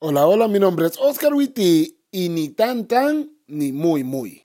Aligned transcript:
Hola, 0.00 0.28
hola, 0.28 0.46
mi 0.46 0.60
nombre 0.60 0.86
es 0.86 0.96
Oscar 0.96 1.34
Witty 1.34 1.98
y 2.12 2.28
ni 2.28 2.50
tan 2.50 2.86
tan 2.86 3.32
ni 3.48 3.72
muy 3.72 4.04
muy. 4.04 4.42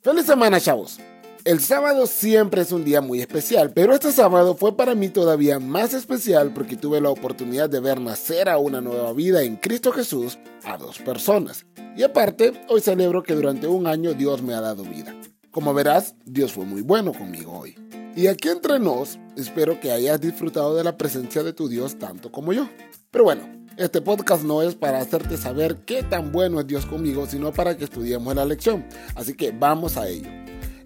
Feliz 0.00 0.24
semana, 0.24 0.60
chavos. 0.60 1.00
El 1.44 1.58
sábado 1.58 2.06
siempre 2.06 2.62
es 2.62 2.70
un 2.70 2.84
día 2.84 3.00
muy 3.00 3.20
especial, 3.20 3.72
pero 3.72 3.92
este 3.92 4.12
sábado 4.12 4.54
fue 4.54 4.76
para 4.76 4.94
mí 4.94 5.08
todavía 5.08 5.58
más 5.58 5.92
especial 5.94 6.52
porque 6.54 6.76
tuve 6.76 7.00
la 7.00 7.10
oportunidad 7.10 7.68
de 7.68 7.80
ver 7.80 8.00
nacer 8.00 8.48
a 8.48 8.58
una 8.58 8.80
nueva 8.80 9.12
vida 9.12 9.42
en 9.42 9.56
Cristo 9.56 9.90
Jesús 9.90 10.38
a 10.62 10.76
dos 10.76 11.00
personas. 11.00 11.66
Y 11.96 12.04
aparte, 12.04 12.52
hoy 12.68 12.82
celebro 12.82 13.24
que 13.24 13.34
durante 13.34 13.66
un 13.66 13.88
año 13.88 14.14
Dios 14.14 14.42
me 14.42 14.54
ha 14.54 14.60
dado 14.60 14.84
vida. 14.84 15.12
Como 15.50 15.74
verás, 15.74 16.14
Dios 16.24 16.52
fue 16.52 16.64
muy 16.64 16.82
bueno 16.82 17.12
conmigo 17.12 17.58
hoy. 17.58 17.74
Y 18.18 18.26
aquí 18.26 18.48
entre 18.48 18.80
nos, 18.80 19.16
espero 19.36 19.78
que 19.78 19.92
hayas 19.92 20.20
disfrutado 20.20 20.74
de 20.74 20.82
la 20.82 20.96
presencia 20.98 21.44
de 21.44 21.52
tu 21.52 21.68
Dios 21.68 22.00
tanto 22.00 22.32
como 22.32 22.52
yo. 22.52 22.68
Pero 23.12 23.22
bueno, 23.22 23.42
este 23.76 24.00
podcast 24.00 24.42
no 24.42 24.60
es 24.60 24.74
para 24.74 24.98
hacerte 24.98 25.36
saber 25.36 25.76
qué 25.86 26.02
tan 26.02 26.32
bueno 26.32 26.58
es 26.58 26.66
Dios 26.66 26.84
conmigo, 26.84 27.28
sino 27.28 27.52
para 27.52 27.76
que 27.76 27.84
estudiemos 27.84 28.34
la 28.34 28.44
lección. 28.44 28.84
Así 29.14 29.34
que 29.34 29.52
vamos 29.52 29.96
a 29.96 30.08
ello. 30.08 30.28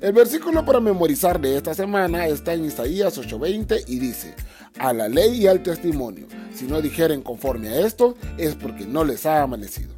El 0.02 0.12
versículo 0.12 0.62
para 0.66 0.78
memorizar 0.80 1.40
de 1.40 1.56
esta 1.56 1.72
semana 1.72 2.26
está 2.26 2.52
en 2.52 2.66
Isaías 2.66 3.16
8:20 3.16 3.84
y 3.86 3.98
dice, 3.98 4.34
a 4.78 4.92
la 4.92 5.08
ley 5.08 5.40
y 5.40 5.46
al 5.46 5.62
testimonio, 5.62 6.26
si 6.54 6.66
no 6.66 6.82
dijeren 6.82 7.22
conforme 7.22 7.68
a 7.68 7.80
esto, 7.80 8.14
es 8.36 8.56
porque 8.56 8.84
no 8.84 9.04
les 9.04 9.24
ha 9.24 9.40
amanecido. 9.40 9.91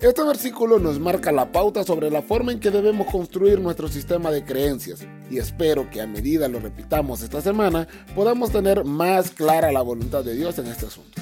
Este 0.00 0.24
versículo 0.24 0.78
nos 0.78 0.98
marca 0.98 1.30
la 1.30 1.52
pauta 1.52 1.84
sobre 1.84 2.10
la 2.10 2.22
forma 2.22 2.52
en 2.52 2.60
que 2.60 2.70
debemos 2.70 3.06
construir 3.08 3.60
nuestro 3.60 3.86
sistema 3.86 4.30
de 4.30 4.42
creencias 4.42 5.00
y 5.30 5.36
espero 5.36 5.90
que 5.90 6.00
a 6.00 6.06
medida 6.06 6.48
lo 6.48 6.58
repitamos 6.58 7.20
esta 7.20 7.42
semana 7.42 7.86
podamos 8.14 8.50
tener 8.50 8.84
más 8.84 9.30
clara 9.30 9.70
la 9.70 9.82
voluntad 9.82 10.24
de 10.24 10.34
Dios 10.34 10.58
en 10.58 10.68
este 10.68 10.86
asunto. 10.86 11.20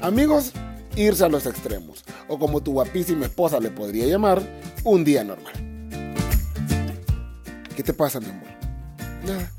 Amigos, 0.00 0.52
irse 0.96 1.24
a 1.26 1.28
los 1.28 1.44
extremos, 1.44 2.04
o 2.26 2.38
como 2.38 2.62
tu 2.62 2.72
guapísima 2.72 3.26
esposa 3.26 3.60
le 3.60 3.70
podría 3.70 4.06
llamar, 4.06 4.40
un 4.82 5.04
día 5.04 5.22
normal. 5.22 5.52
¿Qué 7.76 7.82
te 7.82 7.92
pasa, 7.92 8.18
mi 8.18 8.30
amor? 8.30 8.48
Nada. 9.26 9.52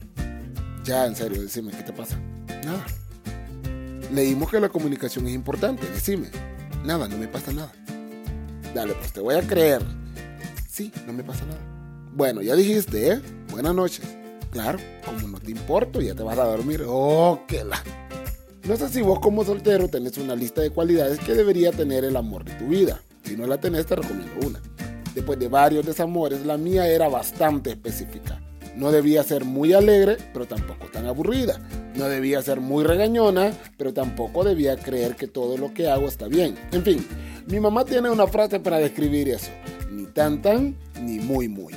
Ya, 0.83 1.05
en 1.05 1.15
serio, 1.15 1.43
decime, 1.43 1.71
¿qué 1.73 1.83
te 1.83 1.93
pasa? 1.93 2.19
Nada. 2.63 2.83
Leímos 4.11 4.49
que 4.49 4.59
la 4.59 4.69
comunicación 4.69 5.27
es 5.27 5.35
importante, 5.35 5.85
decime. 5.93 6.29
Nada, 6.83 7.07
no 7.07 7.17
me 7.17 7.27
pasa 7.27 7.51
nada. 7.51 7.71
Dale, 8.75 8.93
pues 8.95 9.13
te 9.13 9.21
voy 9.21 9.35
a 9.35 9.41
creer. 9.41 9.81
Sí, 10.67 10.91
no 11.07 11.13
me 11.13 11.23
pasa 11.23 11.45
nada. 11.45 11.61
Bueno, 12.11 12.41
ya 12.41 12.57
dijiste, 12.57 13.13
¿eh? 13.13 13.21
Buenas 13.49 13.73
noches. 13.73 14.05
Claro, 14.51 14.79
como 15.05 15.29
no 15.29 15.39
te 15.39 15.51
importo, 15.51 16.01
ya 16.01 16.13
te 16.13 16.23
vas 16.23 16.37
a 16.37 16.43
dormir. 16.43 16.83
Oh, 16.85 17.39
qué 17.47 17.63
la. 17.63 17.81
No 18.67 18.75
sé 18.75 18.89
si 18.89 19.01
vos 19.01 19.21
como 19.21 19.45
soltero 19.45 19.87
tenés 19.87 20.17
una 20.17 20.35
lista 20.35 20.59
de 20.59 20.71
cualidades 20.71 21.19
que 21.19 21.35
debería 21.35 21.71
tener 21.71 22.03
el 22.03 22.17
amor 22.17 22.43
de 22.43 22.51
tu 22.55 22.67
vida. 22.67 22.99
Si 23.23 23.37
no 23.37 23.47
la 23.47 23.61
tenés, 23.61 23.85
te 23.85 23.95
recomiendo 23.95 24.45
una. 24.45 24.61
Después 25.13 25.39
de 25.39 25.47
varios 25.47 25.85
desamores, 25.85 26.45
la 26.45 26.57
mía 26.57 26.85
era 26.85 27.07
bastante 27.07 27.69
específica. 27.69 28.41
No 28.75 28.91
debía 28.91 29.23
ser 29.23 29.45
muy 29.45 29.71
alegre, 29.71 30.17
pero 30.33 30.47
tampoco 30.47 30.87
tan 30.87 31.05
aburrida. 31.05 31.61
No 31.95 32.09
debía 32.09 32.41
ser 32.41 32.59
muy 32.59 32.83
regañona, 32.83 33.53
pero 33.77 33.93
tampoco 33.93 34.43
debía 34.43 34.75
creer 34.75 35.15
que 35.15 35.27
todo 35.27 35.57
lo 35.57 35.73
que 35.73 35.89
hago 35.89 36.09
está 36.09 36.27
bien. 36.27 36.57
En 36.73 36.83
fin, 36.83 37.07
mi 37.47 37.59
mamá 37.59 37.85
tiene 37.85 38.09
una 38.09 38.25
frase 38.25 38.59
para 38.59 38.79
describir 38.79 39.29
eso. 39.29 39.51
Ni 39.91 40.05
tan 40.05 40.41
tan, 40.41 40.75
ni 41.01 41.19
muy 41.19 41.47
muy. 41.47 41.73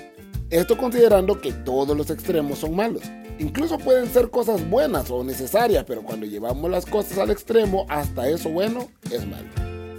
Esto 0.51 0.79
considerando 0.79 1.41
que 1.41 1.53
todos 1.53 1.95
los 1.97 2.09
extremos 2.11 2.61
son 2.61 2.75
malos. 2.75 3.03
Incluso 3.39 3.79
pueden 3.79 4.09
ser 4.09 4.31
cosas 4.31 4.69
buenas 4.69 5.11
o 5.11 5.23
necesarias, 5.23 5.85
pero 5.87 6.03
cuando 6.03 6.27
llevamos 6.27 6.71
las 6.71 6.87
cosas 6.87 7.19
al 7.19 7.31
extremo, 7.31 7.85
hasta 7.89 8.29
eso 8.29 8.49
bueno 8.49 8.89
es 9.13 9.27
malo. 9.27 9.49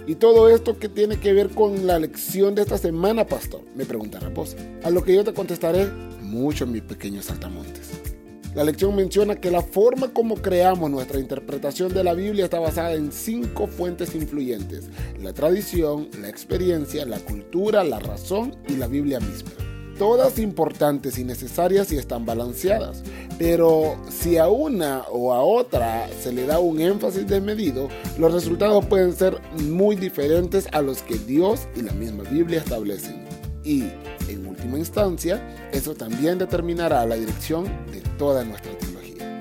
¿Y 0.06 0.16
todo 0.16 0.48
esto 0.48 0.78
qué 0.78 0.88
tiene 0.88 1.20
que 1.20 1.32
ver 1.32 1.50
con 1.50 1.86
la 1.86 2.00
lección 2.00 2.56
de 2.56 2.62
esta 2.62 2.76
semana, 2.76 3.26
pastor? 3.26 3.62
Me 3.76 3.84
preguntará 3.84 4.28
vos. 4.28 4.56
A 4.82 4.90
lo 4.90 5.04
que 5.04 5.14
yo 5.14 5.22
te 5.22 5.32
contestaré, 5.32 5.86
mucho 6.20 6.64
en 6.64 6.72
mis 6.72 6.82
pequeños 6.82 7.26
saltamontes. 7.26 8.09
La 8.54 8.64
lección 8.64 8.96
menciona 8.96 9.36
que 9.36 9.52
la 9.52 9.62
forma 9.62 10.12
como 10.12 10.34
creamos 10.34 10.90
nuestra 10.90 11.20
interpretación 11.20 11.94
de 11.94 12.02
la 12.02 12.14
Biblia 12.14 12.44
está 12.44 12.58
basada 12.58 12.94
en 12.94 13.12
cinco 13.12 13.68
fuentes 13.68 14.12
influyentes. 14.16 14.88
La 15.20 15.32
tradición, 15.32 16.08
la 16.20 16.28
experiencia, 16.28 17.06
la 17.06 17.20
cultura, 17.20 17.84
la 17.84 18.00
razón 18.00 18.56
y 18.68 18.74
la 18.74 18.88
Biblia 18.88 19.20
misma. 19.20 19.52
Todas 19.96 20.40
importantes 20.40 21.16
y 21.18 21.24
necesarias 21.24 21.92
y 21.92 21.96
están 21.96 22.26
balanceadas. 22.26 23.04
Pero 23.38 23.96
si 24.08 24.36
a 24.36 24.48
una 24.48 25.04
o 25.12 25.32
a 25.32 25.44
otra 25.44 26.08
se 26.20 26.32
le 26.32 26.44
da 26.46 26.58
un 26.58 26.80
énfasis 26.80 27.28
desmedido, 27.28 27.88
los 28.18 28.32
resultados 28.32 28.84
pueden 28.86 29.12
ser 29.12 29.40
muy 29.62 29.94
diferentes 29.94 30.66
a 30.72 30.82
los 30.82 31.02
que 31.02 31.18
Dios 31.18 31.68
y 31.76 31.82
la 31.82 31.92
misma 31.92 32.24
Biblia 32.24 32.58
establecen. 32.58 33.29
Y, 33.70 33.84
en 34.28 34.48
última 34.48 34.78
instancia, 34.78 35.70
eso 35.70 35.94
también 35.94 36.38
determinará 36.38 37.06
la 37.06 37.14
dirección 37.14 37.66
de 37.92 38.00
toda 38.18 38.44
nuestra 38.44 38.76
teología. 38.76 39.40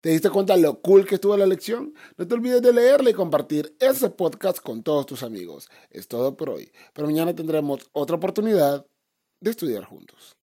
¿Te 0.00 0.10
diste 0.10 0.28
cuenta 0.30 0.56
lo 0.56 0.80
cool 0.80 1.06
que 1.06 1.14
estuvo 1.14 1.36
la 1.36 1.46
lección? 1.46 1.94
No 2.16 2.26
te 2.26 2.34
olvides 2.34 2.62
de 2.62 2.72
leerla 2.72 3.10
y 3.10 3.14
compartir 3.14 3.76
ese 3.78 4.10
podcast 4.10 4.58
con 4.58 4.82
todos 4.82 5.06
tus 5.06 5.22
amigos. 5.22 5.68
Es 5.88 6.08
todo 6.08 6.36
por 6.36 6.50
hoy, 6.50 6.72
pero 6.92 7.06
mañana 7.06 7.32
tendremos 7.32 7.88
otra 7.92 8.16
oportunidad 8.16 8.88
de 9.40 9.50
estudiar 9.50 9.84
juntos. 9.84 10.36